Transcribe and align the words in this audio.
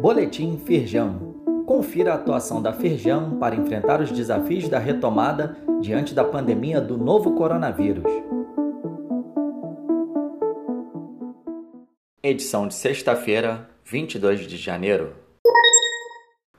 Boletim 0.00 0.56
Firjão. 0.64 1.34
Confira 1.66 2.12
a 2.12 2.14
atuação 2.14 2.62
da 2.62 2.72
Firjão 2.72 3.36
para 3.38 3.54
enfrentar 3.54 4.00
os 4.00 4.10
desafios 4.10 4.66
da 4.66 4.78
retomada 4.78 5.58
diante 5.78 6.14
da 6.14 6.24
pandemia 6.24 6.80
do 6.80 6.96
novo 6.96 7.34
coronavírus. 7.34 8.10
Edição 12.22 12.66
de 12.66 12.72
sexta-feira, 12.72 13.68
22 13.84 14.46
de 14.46 14.56
janeiro. 14.56 15.12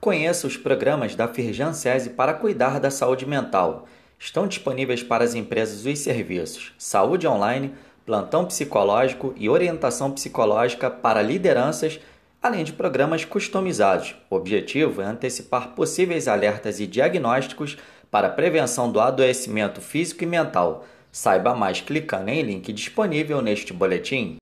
Conheça 0.00 0.48
os 0.48 0.56
programas 0.56 1.14
da 1.14 1.28
Firjan 1.28 1.72
SESI 1.72 2.10
para 2.10 2.34
cuidar 2.34 2.80
da 2.80 2.90
saúde 2.90 3.24
mental. 3.24 3.86
Estão 4.18 4.48
disponíveis 4.48 5.04
para 5.04 5.22
as 5.22 5.36
empresas 5.36 5.86
os 5.86 5.98
serviços 6.00 6.74
Saúde 6.76 7.28
Online, 7.28 7.72
Plantão 8.04 8.46
Psicológico 8.46 9.32
e 9.36 9.48
Orientação 9.48 10.10
Psicológica 10.10 10.90
para 10.90 11.22
lideranças, 11.22 12.00
além 12.42 12.64
de 12.64 12.72
programas 12.72 13.24
customizados. 13.24 14.14
O 14.30 14.36
objetivo 14.36 15.02
é 15.02 15.04
antecipar 15.04 15.74
possíveis 15.74 16.28
alertas 16.28 16.80
e 16.80 16.86
diagnósticos 16.86 17.76
para 18.10 18.28
prevenção 18.28 18.90
do 18.90 19.00
adoecimento 19.00 19.80
físico 19.80 20.24
e 20.24 20.26
mental. 20.26 20.86
Saiba 21.10 21.54
mais 21.54 21.80
clicando 21.80 22.30
em 22.30 22.42
link 22.42 22.72
disponível 22.72 23.42
neste 23.42 23.72
boletim. 23.72 24.36